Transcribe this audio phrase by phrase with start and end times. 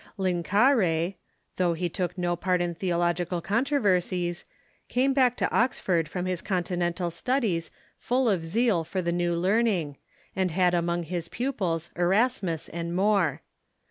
[0.17, 1.13] Linacre,
[1.57, 4.43] though he took no part in theo logical controversies,
[4.89, 9.97] came back to Oxford from his Continental studies full of zeal for the new learning,
[10.35, 13.43] and had among his pupils Erasmus and More.